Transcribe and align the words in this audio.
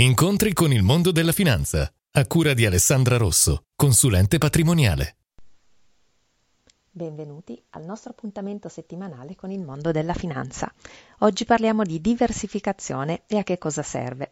Incontri 0.00 0.52
con 0.52 0.72
il 0.72 0.84
mondo 0.84 1.10
della 1.10 1.32
finanza, 1.32 1.92
a 2.12 2.26
cura 2.28 2.54
di 2.54 2.64
Alessandra 2.64 3.16
Rosso, 3.16 3.64
consulente 3.74 4.38
patrimoniale. 4.38 5.16
Benvenuti 6.88 7.60
al 7.70 7.84
nostro 7.84 8.12
appuntamento 8.12 8.68
settimanale 8.68 9.34
con 9.34 9.50
il 9.50 9.60
mondo 9.60 9.90
della 9.90 10.14
finanza. 10.14 10.72
Oggi 11.18 11.44
parliamo 11.44 11.82
di 11.82 12.00
diversificazione 12.00 13.22
e 13.26 13.38
a 13.38 13.42
che 13.42 13.58
cosa 13.58 13.82
serve. 13.82 14.30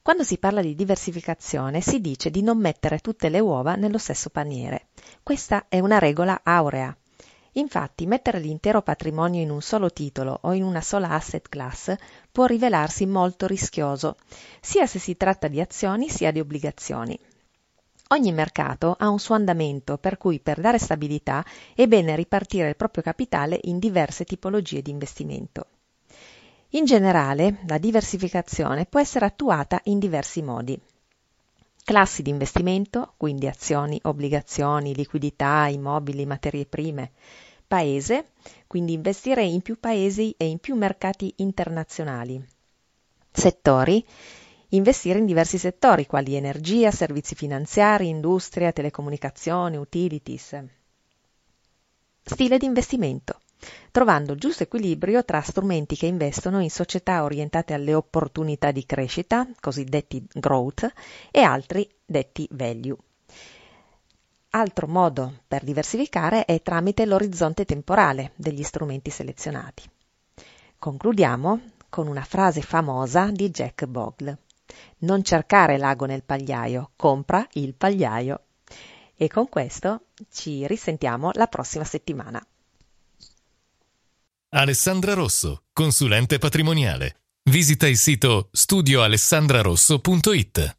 Quando 0.00 0.24
si 0.24 0.38
parla 0.38 0.62
di 0.62 0.74
diversificazione 0.74 1.82
si 1.82 2.00
dice 2.00 2.30
di 2.30 2.40
non 2.40 2.56
mettere 2.56 3.00
tutte 3.00 3.28
le 3.28 3.40
uova 3.40 3.74
nello 3.74 3.98
stesso 3.98 4.30
paniere. 4.30 4.86
Questa 5.22 5.66
è 5.68 5.78
una 5.78 5.98
regola 5.98 6.40
aurea. 6.42 6.96
Infatti 7.56 8.06
mettere 8.06 8.38
l'intero 8.38 8.82
patrimonio 8.82 9.40
in 9.40 9.50
un 9.50 9.62
solo 9.62 9.90
titolo 9.90 10.38
o 10.42 10.52
in 10.52 10.62
una 10.62 10.82
sola 10.82 11.10
asset 11.10 11.48
class 11.48 11.94
può 12.30 12.44
rivelarsi 12.44 13.06
molto 13.06 13.46
rischioso, 13.46 14.16
sia 14.60 14.86
se 14.86 14.98
si 14.98 15.16
tratta 15.16 15.48
di 15.48 15.60
azioni 15.60 16.10
sia 16.10 16.32
di 16.32 16.40
obbligazioni. 16.40 17.18
Ogni 18.08 18.30
mercato 18.30 18.94
ha 18.98 19.08
un 19.08 19.18
suo 19.18 19.34
andamento, 19.34 19.96
per 19.96 20.18
cui 20.18 20.38
per 20.38 20.60
dare 20.60 20.78
stabilità 20.78 21.44
è 21.74 21.86
bene 21.88 22.14
ripartire 22.14 22.68
il 22.68 22.76
proprio 22.76 23.02
capitale 23.02 23.58
in 23.62 23.78
diverse 23.78 24.24
tipologie 24.24 24.82
di 24.82 24.90
investimento. 24.90 25.66
In 26.70 26.84
generale, 26.84 27.60
la 27.66 27.78
diversificazione 27.78 28.84
può 28.84 29.00
essere 29.00 29.24
attuata 29.24 29.80
in 29.84 29.98
diversi 29.98 30.42
modi. 30.42 30.78
Classi 31.82 32.22
di 32.22 32.30
investimento, 32.30 33.14
quindi 33.16 33.46
azioni, 33.46 33.98
obbligazioni, 34.02 34.94
liquidità, 34.94 35.68
immobili, 35.68 36.26
materie 36.26 36.66
prime, 36.66 37.12
paese, 37.66 38.32
quindi 38.66 38.92
investire 38.92 39.44
in 39.44 39.62
più 39.62 39.78
paesi 39.78 40.34
e 40.36 40.46
in 40.46 40.58
più 40.58 40.74
mercati 40.74 41.32
internazionali. 41.36 42.44
Settori, 43.30 44.04
investire 44.70 45.18
in 45.18 45.26
diversi 45.26 45.58
settori 45.58 46.06
quali 46.06 46.34
energia, 46.34 46.90
servizi 46.90 47.34
finanziari, 47.34 48.08
industria, 48.08 48.72
telecomunicazioni, 48.72 49.76
utilities. 49.76 50.62
Stile 52.22 52.58
di 52.58 52.66
investimento 52.66 53.40
trovando 53.90 54.32
il 54.32 54.38
giusto 54.38 54.62
equilibrio 54.62 55.24
tra 55.24 55.40
strumenti 55.40 55.96
che 55.96 56.06
investono 56.06 56.60
in 56.60 56.70
società 56.70 57.22
orientate 57.22 57.72
alle 57.72 57.94
opportunità 57.94 58.70
di 58.70 58.84
crescita, 58.84 59.48
cosiddetti 59.60 60.24
growth, 60.32 60.92
e 61.30 61.40
altri 61.40 61.88
detti 62.04 62.46
value. 62.50 62.96
Altro 64.56 64.86
modo 64.86 65.40
per 65.46 65.62
diversificare 65.64 66.46
è 66.46 66.62
tramite 66.62 67.04
l'orizzonte 67.04 67.66
temporale 67.66 68.32
degli 68.36 68.62
strumenti 68.62 69.10
selezionati. 69.10 69.82
Concludiamo 70.78 71.60
con 71.90 72.06
una 72.06 72.24
frase 72.24 72.62
famosa 72.62 73.30
di 73.30 73.50
Jack 73.50 73.84
Bogle. 73.84 74.38
Non 75.00 75.22
cercare 75.22 75.76
l'ago 75.76 76.06
nel 76.06 76.22
pagliaio, 76.22 76.92
compra 76.96 77.46
il 77.52 77.74
pagliaio. 77.74 78.44
E 79.14 79.28
con 79.28 79.50
questo 79.50 80.04
ci 80.32 80.66
risentiamo 80.66 81.32
la 81.34 81.48
prossima 81.48 81.84
settimana. 81.84 82.42
Alessandra 84.54 85.12
Rosso, 85.12 85.64
consulente 85.74 86.38
patrimoniale. 86.38 87.16
Visita 87.50 87.86
il 87.86 87.98
sito 87.98 88.48
studioalessandrarosso.it. 88.52 90.75